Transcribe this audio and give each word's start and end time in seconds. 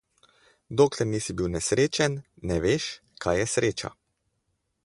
Dokler 0.79 1.07
nisi 1.09 1.35
bil 1.41 1.51
nesrečen, 1.57 2.17
ne 2.53 2.59
veš, 2.67 2.91
kaj 3.27 3.39
je 3.43 3.47
sreča. 3.55 3.97